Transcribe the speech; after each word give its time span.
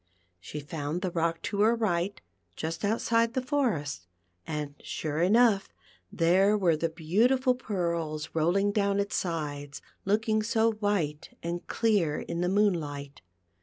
She 0.39 0.59
found 0.59 1.03
the 1.03 1.11
rock 1.11 1.43
to 1.43 1.61
her 1.61 1.75
right 1.75 2.19
just 2.55 2.83
outside 2.83 3.35
the 3.35 3.39
forest, 3.43 4.07
and, 4.47 4.73
sure 4.81 5.21
enough, 5.21 5.69
there 6.11 6.57
were 6.57 6.75
the 6.75 6.89
beautiful 6.89 7.53
pearls 7.53 8.29
rolling 8.33 8.71
down 8.71 8.99
its 8.99 9.15
sides, 9.15 9.77
and 9.77 10.11
looking 10.11 10.41
so 10.41 10.71
white 10.71 11.37
and 11.43 11.67
clear 11.67 12.19
in 12.19 12.41
the 12.41 12.49
moonlight. 12.49 13.21